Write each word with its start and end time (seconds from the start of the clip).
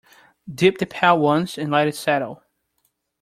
Dip 0.51 0.79
the 0.79 0.87
pail 0.87 1.19
once 1.19 1.59
and 1.59 1.69
let 1.69 1.87
it 1.87 1.93
settle. 1.95 2.41